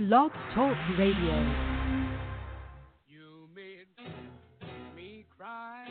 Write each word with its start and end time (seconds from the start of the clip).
Blog 0.00 0.32
Talk 0.54 0.76
Radio. 0.98 1.36
You 3.06 3.48
made 3.54 3.86
me 4.96 5.26
cry 5.36 5.88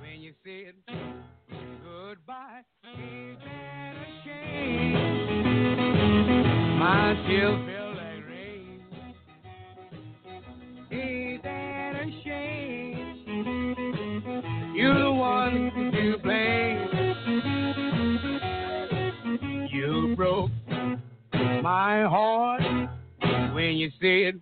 when 0.00 0.22
you 0.22 0.32
said 0.42 0.72
goodbye. 1.84 2.62
Ain't 2.86 3.38
that 3.40 3.94
a 3.94 4.06
shame? 4.24 4.94
My 6.78 7.12
tears 7.28 7.60
feel 7.66 7.90
like 7.90 8.24
rain. 8.26 8.80
Ain't 10.90 11.42
that 11.42 11.92
a 11.96 12.06
shame? 12.24 13.20
You're 14.74 14.98
the 14.98 15.12
one 15.12 15.70
blame. 16.22 16.39
You 23.80 23.90
said 23.98 24.40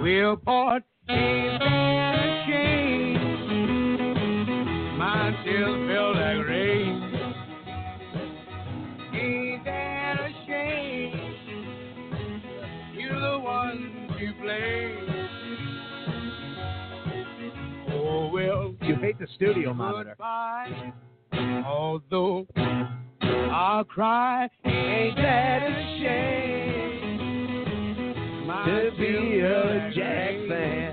we'll 0.00 0.36
part. 0.38 0.82
Ain't 1.10 1.58
that 1.60 2.14
a 2.14 2.44
shame? 2.48 3.18
My 4.96 5.30
tears 5.44 5.88
feel 5.88 6.14
like 6.14 6.46
rain. 6.46 7.02
Ain't 9.12 9.62
that 9.66 10.20
a 10.20 10.32
shame? 10.46 11.20
You're 12.94 13.20
the 13.20 13.38
one 13.40 14.08
to 14.18 14.32
blame. 14.40 15.06
Oh 17.90 18.30
well. 18.32 18.74
You 18.80 18.94
hate 18.94 19.18
the 19.18 19.26
studio 19.34 19.74
monitor. 19.74 20.16
Goodbye. 20.16 20.94
Although 21.66 22.46
I'll 22.56 23.84
cry, 23.84 24.48
ain't 24.64 25.16
that 25.16 25.62
a 25.62 25.98
shame? 26.00 26.69
To 28.66 28.90
be 28.98 29.40
a 29.40 29.90
Jack 29.94 30.34
fan. 30.46 30.92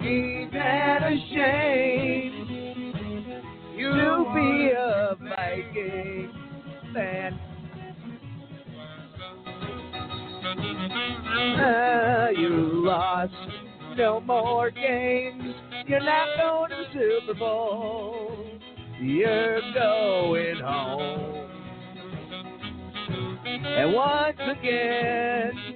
Ain't 0.00 0.52
that 0.52 1.02
a 1.04 1.16
shame? 1.32 2.32
You 3.76 3.90
To 3.90 4.24
be 4.34 4.72
a 4.76 5.16
Viking 5.20 6.32
fan. 6.92 7.38
Ah, 11.64 12.28
you 12.30 12.84
lost 12.84 13.32
no 13.96 14.20
more 14.20 14.70
games. 14.72 15.54
You're 15.86 16.00
not 16.00 16.26
going 16.36 16.70
to 16.70 16.76
the 16.76 16.84
Super 16.92 17.38
Bowl. 17.38 18.36
You're 19.00 19.60
going 19.72 20.58
home. 20.58 21.48
And 23.46 23.92
once 23.92 24.38
again, 24.40 25.71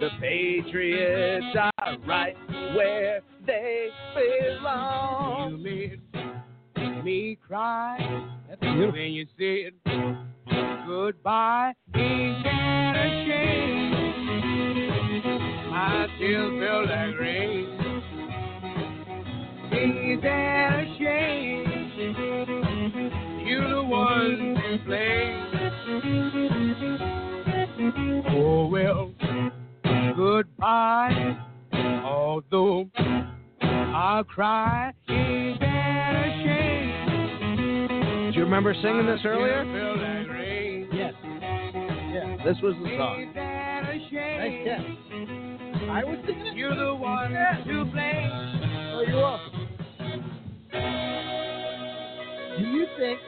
the 0.00 0.10
Patriots 0.20 1.56
are 1.56 1.96
right 2.06 2.36
where 2.74 3.22
they 3.46 3.88
belong. 4.14 5.58
You 5.58 5.98
made 6.76 7.04
me 7.04 7.38
cry 7.46 7.96
That's 8.48 8.60
when 8.60 9.12
you 9.12 9.26
said 9.38 9.72
goodbye. 10.86 11.72
Ain't 11.94 12.44
that 12.44 12.96
a 12.96 13.24
shame? 13.26 13.90
My 15.70 16.06
tears 16.18 16.50
feel 16.60 16.82
like 16.88 17.18
rain. 17.18 17.66
Ain't 19.72 20.22
that 20.22 20.72
a 20.74 20.84
shame? 20.98 21.66
You're 23.46 23.70
the 23.70 23.82
one 23.82 24.56
to 24.56 24.78
blame. 24.84 25.42
Oh 28.28 28.66
well, 28.68 29.12
goodbye. 30.16 31.36
Although 32.04 32.88
I'll 33.60 34.24
cry, 34.24 34.92
ain't 35.08 35.60
that 35.60 36.14
a 36.14 36.42
shame? 36.44 38.32
Do 38.32 38.38
you 38.38 38.44
remember 38.44 38.74
singing 38.82 39.06
this 39.06 39.20
earlier? 39.24 39.64
like. 39.64 40.26
Yes. 40.92 41.14
Yeah, 41.22 42.36
this 42.44 42.56
was 42.62 42.74
the 42.82 42.96
song. 42.96 43.20
Ain't 43.20 43.34
that 43.34 43.84
a 43.84 43.98
shame? 44.10 44.64
Nice. 44.66 45.90
I 45.90 46.04
was 46.04 46.18
singing 46.26 46.46
it. 46.46 46.56
You're 46.56 46.74
the 46.74 46.94
one 46.94 47.32
to 47.32 47.84
blame. 47.84 48.30
Oh, 48.92 49.04
you're 49.06 49.20
welcome. 49.20 49.68
Do 52.58 52.64
you 52.64 52.86
think 52.98 53.20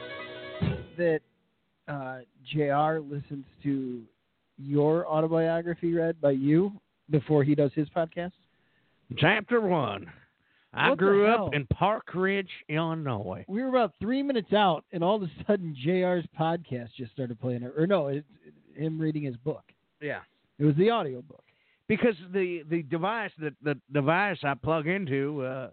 that 0.97 1.21
uh, 1.87 2.19
Jr. 2.45 2.99
listens 2.99 3.45
to 3.63 4.03
your 4.59 5.07
autobiography 5.07 5.93
read 5.93 6.19
by 6.21 6.31
you 6.31 6.71
before 7.09 7.43
he 7.43 7.55
does 7.55 7.71
his 7.73 7.87
podcast? 7.89 8.33
Chapter 9.17 9.61
one. 9.61 10.11
I 10.71 10.89
What 10.89 10.99
grew 10.99 11.25
up 11.25 11.55
in 11.55 11.65
Park 11.65 12.13
Ridge, 12.13 12.51
Illinois. 12.67 13.43
We 13.47 13.63
were 13.63 13.69
about 13.69 13.93
three 13.99 14.21
minutes 14.21 14.53
out, 14.53 14.85
and 14.91 15.03
all 15.03 15.15
of 15.15 15.23
a 15.23 15.31
sudden, 15.47 15.75
Jr.'s 15.75 16.25
podcast 16.39 16.89
just 16.95 17.11
started 17.11 17.39
playing. 17.39 17.63
Or 17.63 17.87
no, 17.87 18.07
it's 18.07 18.27
him 18.75 18.99
reading 19.01 19.23
his 19.23 19.35
book. 19.37 19.63
Yeah. 19.99 20.19
It 20.59 20.65
was 20.65 20.75
the 20.75 20.91
audio 20.91 21.21
book. 21.21 21.43
Because 21.87 22.13
the 22.31 22.61
the 22.69 22.83
device 22.83 23.31
that 23.39 23.53
the 23.63 23.79
device 23.91 24.37
I 24.43 24.53
plug 24.53 24.85
into 24.85 25.41
uh, 25.43 25.69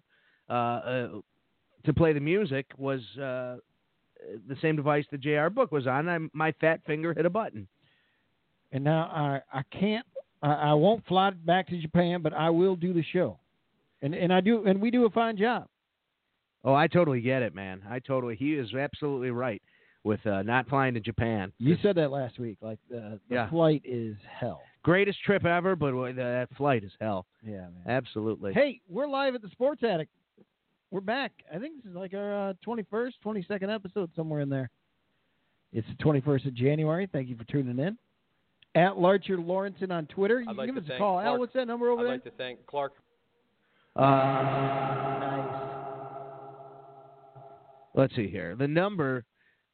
uh, 0.48 0.52
uh, 0.52 1.08
to 1.84 1.92
play 1.92 2.14
the 2.14 2.20
music 2.20 2.64
was 2.78 3.00
uh, 3.18 3.56
the 4.48 4.56
same 4.62 4.76
device 4.76 5.04
the 5.10 5.18
JR 5.18 5.50
book 5.50 5.72
was 5.72 5.86
on. 5.86 6.08
I, 6.08 6.18
my 6.32 6.52
fat 6.52 6.80
finger 6.86 7.12
hit 7.12 7.26
a 7.26 7.30
button. 7.30 7.68
And 8.72 8.84
now 8.84 9.04
I 9.04 9.40
I 9.58 9.62
can't 9.70 10.06
I, 10.42 10.52
I 10.52 10.74
won't 10.74 11.06
fly 11.06 11.30
back 11.30 11.68
to 11.68 11.80
Japan, 11.80 12.20
but 12.22 12.32
I 12.32 12.50
will 12.50 12.76
do 12.76 12.92
the 12.92 13.02
show, 13.12 13.38
and 14.02 14.14
and 14.14 14.32
I 14.32 14.40
do 14.40 14.66
and 14.66 14.80
we 14.80 14.90
do 14.90 15.04
a 15.06 15.10
fine 15.10 15.36
job. 15.36 15.68
Oh, 16.64 16.74
I 16.74 16.88
totally 16.88 17.20
get 17.20 17.42
it, 17.42 17.54
man. 17.54 17.82
I 17.88 18.00
totally. 18.00 18.34
He 18.34 18.54
is 18.54 18.74
absolutely 18.74 19.30
right 19.30 19.62
with 20.02 20.24
uh, 20.26 20.42
not 20.42 20.68
flying 20.68 20.94
to 20.94 21.00
Japan. 21.00 21.52
You 21.58 21.76
said 21.80 21.94
that 21.96 22.10
last 22.10 22.38
week. 22.40 22.58
Like 22.60 22.78
the, 22.90 23.20
the 23.28 23.34
Yeah. 23.36 23.50
flight 23.50 23.82
is 23.84 24.16
hell. 24.28 24.60
Greatest 24.82 25.20
trip 25.22 25.44
ever, 25.44 25.76
but 25.76 25.94
uh, 25.94 26.12
that 26.12 26.48
flight 26.56 26.82
is 26.84 26.90
hell. 27.00 27.26
Yeah, 27.44 27.58
man. 27.68 27.82
Absolutely. 27.86 28.52
Hey, 28.52 28.80
we're 28.88 29.06
live 29.08 29.34
at 29.36 29.42
the 29.42 29.48
Sports 29.50 29.82
Attic. 29.84 30.08
We're 30.90 31.00
back. 31.00 31.32
I 31.52 31.58
think 31.58 31.82
this 31.82 31.90
is 31.90 31.96
like 31.96 32.14
our 32.14 32.50
uh, 32.50 32.52
21st, 32.66 33.12
22nd 33.24 33.74
episode, 33.74 34.10
somewhere 34.14 34.40
in 34.40 34.48
there. 34.48 34.70
It's 35.72 35.86
the 35.88 36.04
21st 36.04 36.46
of 36.46 36.54
January. 36.54 37.08
Thank 37.12 37.28
you 37.28 37.36
for 37.36 37.44
tuning 37.44 37.78
in. 37.78 37.98
At 38.76 38.98
Larcher 38.98 39.38
Lorensen 39.38 39.90
on 39.90 40.06
Twitter. 40.06 40.40
You 40.40 40.42
I'd 40.42 40.48
can 40.48 40.56
like 40.58 40.74
give 40.74 40.76
us 40.76 40.90
a 40.94 40.98
call. 40.98 41.18
Al, 41.18 41.38
what's 41.38 41.54
that 41.54 41.66
number 41.66 41.88
over 41.88 42.02
there? 42.02 42.12
I'd 42.12 42.16
like 42.16 42.24
to 42.24 42.30
thank 42.32 42.66
Clark. 42.66 42.92
Uh, 43.96 44.02
nice. 44.02 45.62
Let's 47.94 48.14
see 48.14 48.28
here. 48.28 48.54
The 48.54 48.68
number 48.68 49.24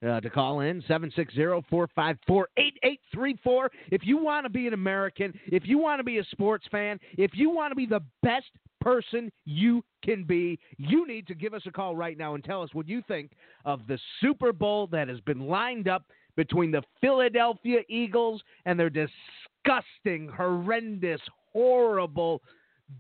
uh, 0.07 0.21
to 0.21 0.31
call 0.31 0.61
in 0.61 0.83
760-454-8834. 0.83 3.69
If 3.91 4.03
you 4.05 4.19
want 4.19 4.47
to 4.47 4.51
be 4.51 4.69
an 4.69 4.75
American, 4.75 5.33
if 5.47 5.67
you 5.67 5.79
want 5.79 5.99
to 6.01 6.05
be 6.05 6.19
a 6.19 6.25
sports 6.27 6.67
fan, 6.71 7.01
if 7.19 7.33
you 7.35 7.51
want 7.51 7.73
to 7.73 7.77
be 7.77 7.87
the 7.87 8.03
best 8.23 8.51
person 8.81 9.33
you 9.45 9.85
can 10.05 10.25
be, 10.25 10.59
you 10.77 11.07
need 11.07 11.27
to 11.29 11.35
give 11.35 11.55
us 11.55 11.63
a 11.67 11.71
call 11.71 11.95
right 11.95 12.19
now 12.19 12.35
and 12.35 12.43
tell 12.43 12.63
us 12.63 12.71
what 12.73 12.89
you 12.89 13.01
think 13.07 13.31
of 13.65 13.87
the 13.87 13.97
Super 14.21 14.53
Bowl 14.53 14.89
that 14.89 15.07
has 15.09 15.21
been 15.21 15.47
lined 15.47 15.87
up 15.89 16.05
between 16.37 16.71
the 16.71 16.83
Philadelphia 17.01 17.81
Eagles 17.89 18.43
and 18.65 18.79
their 18.79 18.91
disgusting, 18.91 20.29
horrendous, 20.29 21.21
horrible 21.53 22.41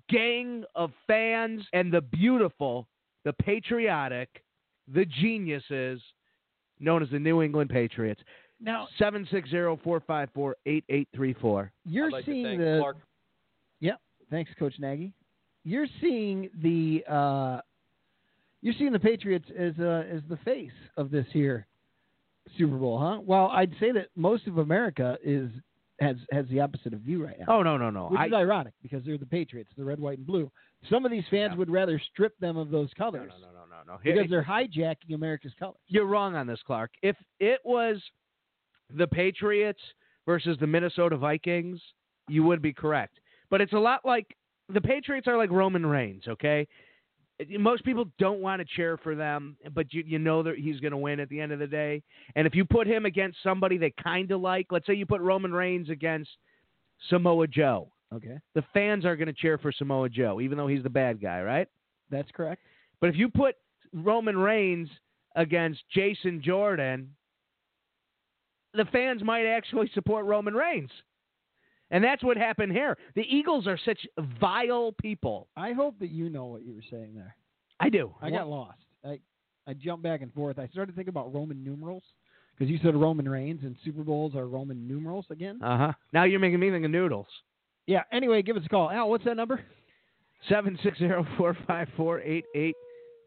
gang 0.08 0.64
of 0.74 0.90
fans 1.06 1.62
and 1.72 1.92
the 1.92 2.00
beautiful, 2.00 2.88
the 3.24 3.32
patriotic, 3.34 4.42
the 4.92 5.04
geniuses 5.04 6.02
known 6.80 7.00
as 7.02 7.10
the 7.10 7.18
New 7.18 7.42
England 7.42 7.68
Patriots. 7.70 8.22
Now, 8.60 8.86
760-454-8834. 9.00 11.70
you're 11.84 12.10
like 12.10 12.24
seeing 12.24 12.44
thank 12.44 12.60
the. 12.60 12.78
Clark. 12.80 12.96
Yep. 13.80 14.00
Thanks, 14.30 14.50
Coach 14.58 14.74
Nagy. 14.78 15.12
You're 15.64 15.88
seeing 16.00 16.48
the. 16.62 17.04
Uh, 17.12 17.60
you're 18.60 18.74
seeing 18.78 18.92
the 18.92 19.00
Patriots 19.00 19.46
as 19.58 19.72
uh, 19.80 20.04
as 20.08 20.22
the 20.28 20.36
face 20.44 20.70
of 20.96 21.10
this 21.10 21.26
here 21.32 21.66
Super 22.58 22.76
Bowl, 22.76 22.98
huh? 22.98 23.20
Well, 23.24 23.48
I'd 23.52 23.72
say 23.80 23.92
that 23.92 24.08
most 24.16 24.46
of 24.46 24.58
America 24.58 25.16
is 25.24 25.50
has 26.00 26.16
has 26.30 26.46
the 26.48 26.60
opposite 26.60 26.92
of 26.92 27.00
view 27.00 27.24
right 27.24 27.38
now. 27.38 27.46
Oh 27.48 27.62
no, 27.62 27.76
no, 27.76 27.90
no. 27.90 28.08
Which 28.08 28.18
I, 28.20 28.26
is 28.26 28.32
ironic 28.32 28.72
because 28.82 29.04
they're 29.04 29.18
the 29.18 29.26
Patriots, 29.26 29.70
the 29.76 29.84
red, 29.84 30.00
white, 30.00 30.18
and 30.18 30.26
blue. 30.26 30.50
Some 30.90 31.04
of 31.04 31.10
these 31.12 31.24
fans 31.30 31.52
Yeah. 31.52 31.58
would 31.58 31.70
rather 31.70 32.00
strip 32.12 32.36
them 32.38 32.56
of 32.56 32.70
those 32.70 32.90
colors 32.94 33.30
no, 33.40 33.46
no, 33.46 33.52
no, 33.52 33.64
no, 33.86 33.92
no. 33.94 33.98
Here- 34.02 34.14
because 34.14 34.30
they're 34.30 34.42
hijacking 34.42 35.14
America's 35.14 35.54
colors. 35.58 35.76
you're 35.86 36.06
wrong 36.06 36.34
on 36.34 36.46
this, 36.46 36.60
Clark. 36.66 36.90
If 37.02 37.16
it 37.38 37.60
was 37.64 38.02
the 38.90 39.06
Patriots 39.06 39.80
versus 40.26 40.56
the 40.58 40.66
Minnesota 40.66 41.16
Vikings, 41.16 41.80
you 42.28 42.42
would 42.44 42.62
be 42.62 42.72
correct. 42.72 43.20
But 43.50 43.60
it's 43.60 43.72
a 43.72 43.78
lot 43.78 44.00
like 44.04 44.36
the 44.68 44.80
Patriots 44.80 45.28
are 45.28 45.36
like 45.36 45.50
Roman 45.50 45.84
Reigns, 45.86 46.26
okay? 46.26 46.66
Most 47.50 47.84
people 47.84 48.06
don't 48.18 48.40
want 48.40 48.60
to 48.60 48.66
cheer 48.76 48.96
for 48.96 49.14
them, 49.14 49.56
but 49.74 49.92
you 49.92 50.02
you 50.06 50.18
know 50.18 50.42
that 50.42 50.56
he's 50.58 50.80
going 50.80 50.92
to 50.92 50.96
win 50.96 51.20
at 51.20 51.28
the 51.28 51.40
end 51.40 51.52
of 51.52 51.58
the 51.58 51.66
day. 51.66 52.02
And 52.36 52.46
if 52.46 52.54
you 52.54 52.64
put 52.64 52.86
him 52.86 53.06
against 53.06 53.38
somebody 53.42 53.78
they 53.78 53.92
kind 54.02 54.30
of 54.30 54.40
like, 54.40 54.66
let's 54.70 54.86
say 54.86 54.94
you 54.94 55.06
put 55.06 55.20
Roman 55.20 55.52
Reigns 55.52 55.90
against 55.90 56.30
Samoa 57.08 57.46
Joe. 57.46 57.92
Okay, 58.14 58.38
The 58.54 58.64
fans 58.74 59.06
are 59.06 59.16
going 59.16 59.28
to 59.28 59.32
cheer 59.32 59.56
for 59.56 59.72
Samoa 59.72 60.10
Joe, 60.10 60.40
even 60.42 60.58
though 60.58 60.66
he's 60.66 60.82
the 60.82 60.90
bad 60.90 61.20
guy, 61.20 61.40
right? 61.42 61.68
that's 62.10 62.30
correct. 62.32 62.60
But 63.00 63.08
if 63.08 63.16
you 63.16 63.30
put 63.30 63.56
Roman 63.94 64.36
Reigns 64.36 64.88
against 65.34 65.80
Jason 65.94 66.42
Jordan, 66.44 67.14
the 68.74 68.84
fans 68.92 69.22
might 69.24 69.46
actually 69.46 69.90
support 69.94 70.26
Roman 70.26 70.54
Reigns. 70.54 70.90
And 71.92 72.02
that's 72.02 72.24
what 72.24 72.36
happened 72.36 72.72
here. 72.72 72.96
The 73.14 73.22
Eagles 73.22 73.66
are 73.66 73.78
such 73.84 74.00
vile 74.40 74.92
people. 75.00 75.46
I 75.56 75.72
hope 75.72 75.98
that 76.00 76.10
you 76.10 76.30
know 76.30 76.46
what 76.46 76.64
you 76.64 76.74
were 76.74 76.82
saying 76.90 77.12
there. 77.14 77.36
I 77.78 77.90
do. 77.90 78.14
I 78.20 78.30
got 78.30 78.48
lost. 78.48 78.78
I 79.04 79.20
I 79.66 79.74
jumped 79.74 80.02
back 80.02 80.22
and 80.22 80.32
forth. 80.32 80.58
I 80.58 80.66
started 80.68 80.96
thinking 80.96 81.10
about 81.10 81.32
Roman 81.32 81.62
numerals 81.62 82.02
because 82.58 82.70
you 82.70 82.78
said 82.82 82.96
Roman 82.96 83.28
Reigns 83.28 83.60
and 83.62 83.76
Super 83.84 84.02
Bowls 84.02 84.34
are 84.34 84.46
Roman 84.48 84.88
numerals 84.88 85.26
again. 85.30 85.60
Uh 85.62 85.76
huh. 85.78 85.92
Now 86.12 86.24
you're 86.24 86.40
making 86.40 86.58
me 86.60 86.70
think 86.70 86.84
of 86.84 86.90
noodles. 86.90 87.26
Yeah. 87.86 88.02
Anyway, 88.10 88.42
give 88.42 88.56
us 88.56 88.62
a 88.64 88.68
call. 88.68 88.90
Al, 88.90 89.10
what's 89.10 89.24
that 89.24 89.36
number? 89.36 89.60
Seven 90.48 90.78
six 90.82 90.98
zero 90.98 91.26
four 91.36 91.56
five 91.66 91.88
four 91.96 92.20
eight 92.20 92.44
eight 92.54 92.74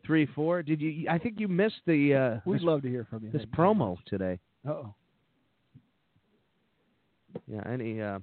three 0.06 0.26
four. 0.34 0.64
Did 0.64 0.82
you? 0.82 1.08
I 1.10 1.18
think 1.20 1.40
you 1.40 1.48
missed 1.48 1.82
the 1.86 2.14
uh, 2.14 2.40
We'd 2.46 2.58
this, 2.60 2.66
love 2.66 2.82
to 2.82 2.90
hear 2.90 3.06
from 3.10 3.24
you. 3.24 3.32
this 3.32 3.46
promo 3.56 3.98
today. 4.08 4.40
Uh-oh. 4.68 4.94
Yeah. 7.48 7.62
Any? 7.72 8.02
Uh, 8.02 8.20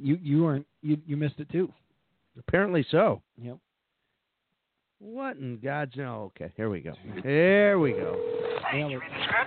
You 0.00 0.18
you 0.22 0.42
weren't 0.44 0.66
you 0.82 0.98
you 1.06 1.16
missed 1.16 1.38
it 1.38 1.50
too. 1.50 1.72
apparently 2.38 2.86
so. 2.90 3.20
Yep. 3.40 3.58
What 4.98 5.36
in 5.38 5.58
God's 5.62 5.96
no? 5.96 6.30
Okay, 6.36 6.52
here 6.56 6.68
we 6.68 6.80
go. 6.80 6.92
Here 7.22 7.78
we 7.78 7.92
go. 7.92 8.18
Nailed 8.72 8.92
it. 8.92 9.00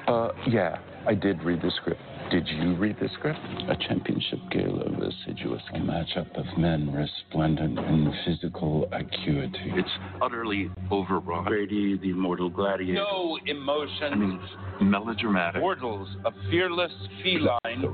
Uh, 0.07 0.29
yeah, 0.47 0.77
I 1.07 1.13
did 1.13 1.43
read 1.43 1.61
the 1.61 1.71
script. 1.79 2.01
Did 2.31 2.47
you 2.47 2.75
read 2.75 2.97
the 2.99 3.07
script? 3.13 3.39
A 3.69 3.75
championship 3.87 4.39
gala 4.49 4.81
of 4.81 4.93
assiduous, 4.95 5.61
a 5.75 5.77
matchup 5.77 6.35
of 6.35 6.45
men 6.57 6.91
resplendent 6.91 7.77
in 7.77 8.11
physical 8.25 8.89
acuity. 8.91 9.73
It's 9.75 9.89
utterly 10.23 10.71
overwrought. 10.91 11.45
Brady, 11.45 11.97
the 11.99 12.09
immortal 12.09 12.49
gladiator. 12.49 12.95
No 12.95 13.37
emotion. 13.45 14.11
I 14.11 14.15
mean, 14.15 14.39
melodramatic. 14.81 15.61
Mortals, 15.61 16.07
a 16.25 16.31
fearless 16.49 16.91
feline, 17.21 17.85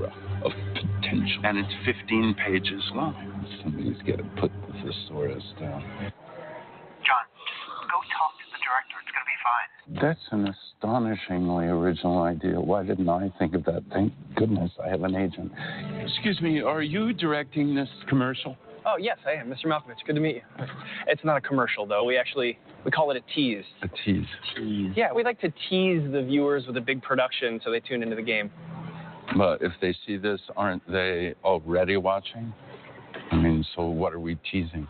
Plethora 1.09 1.25
potential. 1.25 1.41
and 1.44 1.57
it's 1.57 1.73
15 1.85 2.35
pages 2.45 2.83
long. 2.94 3.15
Somebody's 3.63 3.97
got 4.06 4.17
to 4.17 4.23
put 4.39 4.51
the 4.67 4.73
thesaurus 4.83 5.44
down. 5.59 5.81
John, 7.03 7.25
just 7.33 7.89
go 7.89 8.00
talk 8.13 8.33
to 8.38 8.45
the 8.53 8.59
director. 8.61 8.95
It's 9.01 9.11
going 9.11 9.25
to 9.25 9.29
be 9.29 9.39
fine. 9.44 10.01
That's 10.01 10.25
an 10.31 10.53
astonishingly 10.53 11.65
original 11.65 12.21
idea. 12.23 12.59
Why 12.59 12.83
didn't 12.83 13.09
I 13.09 13.31
think 13.39 13.56
of 13.56 13.65
that? 13.65 13.83
Thank 13.91 14.13
goodness 14.35 14.71
I 14.83 14.89
have 14.89 15.03
an 15.03 15.15
agent. 15.15 15.51
Excuse 16.06 16.39
me, 16.41 16.61
are 16.61 16.83
you 16.83 17.13
directing 17.13 17.75
this 17.75 17.89
commercial? 18.07 18.56
Oh 18.85 18.95
yes, 18.97 19.17
I 19.27 19.31
am, 19.31 19.50
Mr. 19.50 19.65
Malkovich. 19.65 19.97
Good 20.07 20.15
to 20.15 20.21
meet 20.21 20.35
you. 20.35 20.41
It's 21.07 21.23
not 21.23 21.38
a 21.38 21.41
commercial 21.41 21.85
though. 21.85 22.06
We 22.06 22.17
actually 22.17 22.57
we 22.85 22.91
call 22.91 23.11
it 23.11 23.17
a 23.17 23.35
tease. 23.35 23.65
A 23.83 23.89
tease. 24.06 24.25
Yeah, 24.95 25.11
we 25.13 25.23
like 25.23 25.39
to 25.41 25.51
tease 25.69 26.09
the 26.11 26.23
viewers 26.25 26.65
with 26.65 26.77
a 26.77 26.81
big 26.81 27.01
production 27.01 27.59
so 27.63 27.71
they 27.71 27.81
tune 27.81 28.01
into 28.01 28.15
the 28.15 28.21
game. 28.21 28.50
But 29.38 29.62
if 29.62 29.72
they 29.81 29.96
see 30.06 30.18
this, 30.18 30.40
aren't 30.56 30.86
they 30.92 31.36
already 31.44 31.98
watching? 31.98 32.54
I 33.31 33.36
mean, 33.36 33.66
so 33.76 33.86
what 33.86 34.14
are 34.14 34.20
we 34.20 34.36
teasing? 34.52 34.88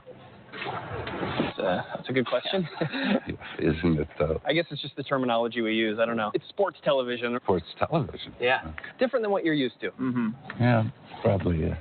That's 0.65 1.59
a, 1.59 1.85
that's 1.95 2.09
a 2.09 2.13
good 2.13 2.25
question. 2.25 2.67
Isn't 3.59 3.99
it 3.99 4.07
though? 4.17 4.41
I 4.45 4.53
guess 4.53 4.65
it's 4.71 4.81
just 4.81 4.95
the 4.95 5.03
terminology 5.03 5.61
we 5.61 5.73
use. 5.73 5.99
I 5.99 6.05
don't 6.05 6.17
know. 6.17 6.31
It's 6.33 6.47
sports 6.49 6.77
television. 6.83 7.37
Sports 7.43 7.65
television. 7.77 8.33
Yeah, 8.39 8.71
different 8.99 9.23
than 9.23 9.31
what 9.31 9.45
you're 9.45 9.53
used 9.53 9.79
to. 9.81 9.91
Mm-hmm. 9.91 10.29
Yeah, 10.59 10.83
probably. 11.21 11.61
Yeah. 11.61 11.75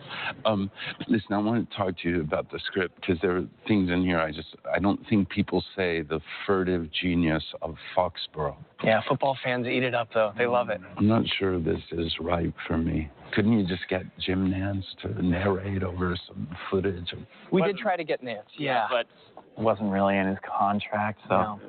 Um, 0.44 0.70
listen, 1.08 1.32
I 1.32 1.38
want 1.38 1.68
to 1.68 1.76
talk 1.76 1.98
to 2.02 2.08
you 2.08 2.20
about 2.20 2.50
the 2.50 2.60
script 2.66 3.00
because 3.00 3.18
there 3.20 3.36
are 3.36 3.44
things 3.66 3.90
in 3.90 4.02
here 4.02 4.20
I 4.20 4.32
just 4.32 4.48
I 4.72 4.78
don't 4.78 5.00
think 5.08 5.28
people 5.28 5.64
say 5.76 6.02
the 6.02 6.20
furtive 6.46 6.88
genius 6.92 7.44
of 7.62 7.76
Foxborough. 7.96 8.56
Yeah, 8.88 9.02
football 9.06 9.36
fans 9.44 9.66
eat 9.66 9.82
it 9.82 9.94
up 9.94 10.08
though. 10.14 10.32
They 10.38 10.46
love 10.46 10.70
it. 10.70 10.80
I'm 10.96 11.06
not 11.06 11.22
sure 11.38 11.60
this 11.60 11.80
is 11.92 12.10
right 12.20 12.54
for 12.66 12.78
me. 12.78 13.10
Couldn't 13.34 13.52
you 13.52 13.66
just 13.66 13.86
get 13.90 14.02
Jim 14.18 14.50
Nantz 14.50 14.82
to 15.02 15.22
narrate 15.22 15.82
over 15.82 16.16
some 16.26 16.48
footage 16.70 17.12
of 17.12 17.18
We 17.52 17.60
did 17.62 17.76
try 17.76 17.96
to 17.96 18.04
get 18.04 18.24
Nantz. 18.24 18.44
Yeah. 18.56 18.86
but 18.90 19.00
it 19.36 19.60
Wasn't 19.62 19.92
really 19.92 20.16
in 20.16 20.26
his 20.26 20.38
contract, 20.58 21.20
so. 21.28 21.34
no, 21.36 21.60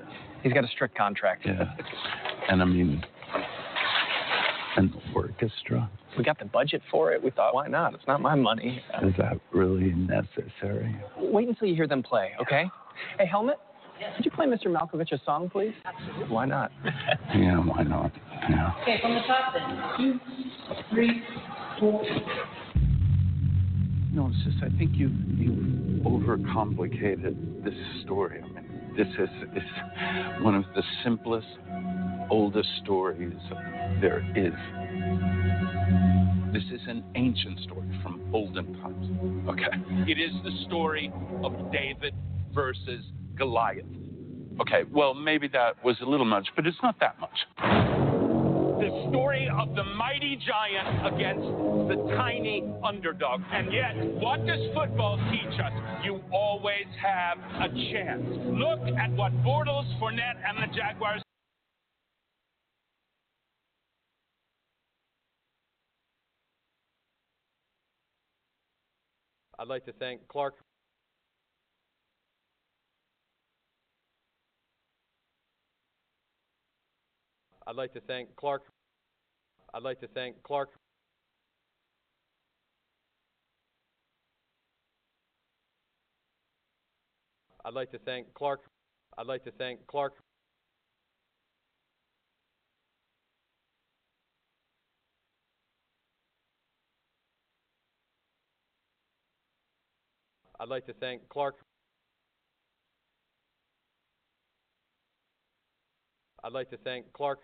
he's 0.43 0.53
got 0.53 0.63
a 0.63 0.67
strict 0.69 0.95
contract. 0.95 1.45
yeah, 1.45 1.65
and 2.49 2.61
I 2.61 2.65
mean 2.65 3.03
an 4.77 4.93
orchestra. 5.13 5.89
We 6.17 6.23
got 6.23 6.39
the 6.39 6.45
budget 6.45 6.81
for 6.89 7.11
it. 7.11 7.21
We 7.21 7.31
thought, 7.31 7.53
why 7.53 7.67
not? 7.67 7.93
It's 7.93 8.07
not 8.07 8.21
my 8.21 8.35
money. 8.35 8.81
Is 9.03 9.13
that 9.17 9.39
really 9.51 9.91
necessary? 9.91 10.95
Wait 11.17 11.49
until 11.49 11.67
you 11.67 11.75
hear 11.75 11.87
them 11.87 12.01
play, 12.01 12.31
okay? 12.41 12.63
Hey, 13.17 13.25
Helmet, 13.25 13.57
could 14.15 14.25
you 14.25 14.31
play 14.31 14.45
Mr. 14.45 14.67
Malkovich 14.67 15.11
a 15.11 15.19
song, 15.23 15.49
please? 15.49 15.73
Absolutely. 15.85 16.33
Why 16.33 16.45
not? 16.45 16.71
Yeah, 17.35 17.57
why 17.57 17.83
not? 17.83 18.11
Yeah. 18.49 18.71
Okay, 18.81 18.97
from 19.01 19.13
the 19.13 19.21
top 19.21 19.53
then. 19.53 19.79
Two, 19.97 20.19
three, 20.89 21.21
four. 21.79 22.03
No, 24.11 24.31
it's 24.33 24.43
just 24.43 24.63
I 24.63 24.75
think 24.77 24.95
you 24.95 25.09
you 25.37 26.01
overcomplicated 26.03 27.63
this 27.63 27.75
story. 28.03 28.41
I 28.43 28.47
mean, 28.47 28.93
this 28.97 29.07
is 29.07 29.29
is 29.55 30.43
one 30.43 30.55
of 30.55 30.63
the 30.75 30.81
simplest, 31.03 31.47
oldest 32.31 32.69
stories 32.83 33.37
there 34.01 34.25
is. 34.35 34.53
This 36.51 36.63
is 36.73 36.81
an 36.87 37.03
ancient 37.13 37.59
story 37.59 37.87
from 38.01 38.19
olden 38.33 38.73
times. 38.81 39.49
Okay. 39.49 40.11
It 40.11 40.17
is 40.17 40.31
the 40.43 40.65
story 40.65 41.13
of 41.43 41.53
David 41.71 42.15
versus 42.55 43.05
Goliath. 43.39 43.85
Okay, 44.61 44.83
well, 44.91 45.13
maybe 45.13 45.47
that 45.47 45.83
was 45.83 45.95
a 46.01 46.05
little 46.05 46.25
much, 46.25 46.47
but 46.55 46.67
it's 46.67 46.77
not 46.83 46.99
that 46.99 47.19
much. 47.19 47.37
The 47.57 49.07
story 49.09 49.49
of 49.57 49.73
the 49.75 49.83
mighty 49.83 50.37
giant 50.45 51.15
against 51.15 51.47
the 51.87 52.15
tiny 52.17 52.63
underdog. 52.83 53.41
And 53.51 53.73
yet, 53.73 53.95
what 54.21 54.45
does 54.45 54.59
football 54.75 55.17
teach 55.31 55.59
us? 55.59 55.71
You 56.03 56.21
always 56.31 56.85
have 57.01 57.37
a 57.39 57.69
chance. 57.91 58.23
Look 58.45 58.79
at 58.97 59.11
what 59.11 59.31
Bortles, 59.43 59.87
Fournette, 59.99 60.37
and 60.45 60.57
the 60.57 60.75
Jaguars 60.75 61.21
I'd 69.59 69.67
like 69.67 69.85
to 69.87 69.93
thank 69.93 70.25
Clark. 70.29 70.55
I'd 77.69 77.75
like 77.75 77.93
to 77.93 78.01
thank 78.01 78.35
Clark. 78.35 78.63
I'd 79.75 79.83
like 79.83 79.99
to 79.99 80.07
thank 80.07 80.41
Clark. 80.41 80.69
I'd 87.63 87.75
like 87.75 87.91
to 87.91 87.99
thank 87.99 88.33
Clark. 88.33 88.61
I'd 89.19 89.27
like 89.27 89.43
to 89.43 89.51
thank 89.51 89.85
Clark. 89.85 90.13
I'd 100.59 100.69
like 100.69 100.87
to 100.87 100.93
thank 100.93 101.29
Clark. 101.29 101.57
I'd 106.43 106.51
like 106.51 106.71
to 106.71 106.77
thank 106.77 107.13
Clark. 107.13 107.41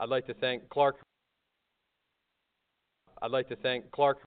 I'd 0.00 0.08
like 0.08 0.26
to 0.26 0.34
thank 0.34 0.68
Clark. 0.68 1.00
I'd 3.20 3.32
like 3.32 3.48
to 3.48 3.56
thank 3.56 3.90
Clark. 3.90 4.18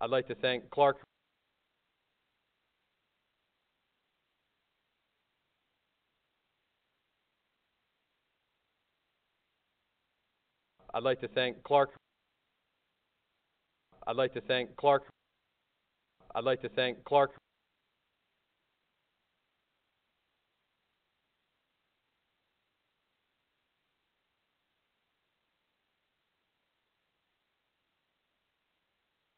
I'd 0.00 0.10
like 0.10 0.26
to 0.26 0.34
thank 0.34 0.68
Clark. 0.70 0.98
I'd 10.92 11.02
like 11.02 11.20
to 11.20 11.28
thank 11.28 11.62
Clark. 11.62 11.90
I'd 14.06 14.16
like 14.16 14.32
to 14.34 14.40
thank 14.40 14.76
Clark. 14.76 15.08
I'd 16.34 16.44
like 16.44 16.62
to 16.62 16.68
thank 16.68 17.04
Clark. 17.04 17.36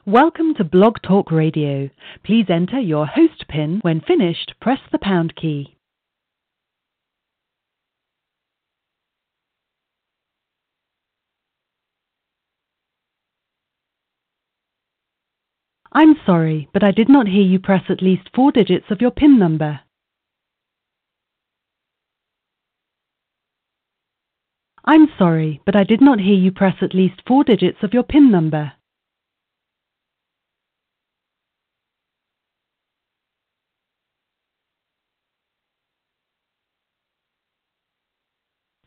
Welcome 0.08 0.54
to 0.54 0.62
Blog 0.62 0.98
Talk 1.02 1.32
Radio. 1.32 1.90
Please 2.22 2.46
enter 2.48 2.78
your 2.78 3.06
host 3.06 3.48
PIN. 3.48 3.80
When 3.82 4.00
finished, 4.00 4.54
press 4.60 4.78
the 4.92 5.00
pound 5.00 5.34
key. 5.34 5.76
I'm 15.90 16.14
sorry, 16.24 16.68
but 16.72 16.84
I 16.84 16.92
did 16.92 17.08
not 17.08 17.26
hear 17.26 17.42
you 17.42 17.58
press 17.58 17.82
at 17.88 18.00
least 18.00 18.28
four 18.32 18.52
digits 18.52 18.86
of 18.90 19.00
your 19.00 19.10
PIN 19.10 19.40
number. 19.40 19.80
I'm 24.84 25.08
sorry, 25.18 25.60
but 25.66 25.74
I 25.74 25.82
did 25.82 26.00
not 26.00 26.20
hear 26.20 26.36
you 26.36 26.52
press 26.52 26.76
at 26.80 26.94
least 26.94 27.22
four 27.26 27.42
digits 27.42 27.78
of 27.82 27.92
your 27.92 28.04
PIN 28.04 28.30
number. 28.30 28.75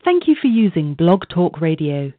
Thank 0.02 0.26
you 0.26 0.34
for 0.40 0.46
using 0.46 0.94
Blog 0.94 1.24
Talk 1.28 1.60
Radio. 1.60 2.12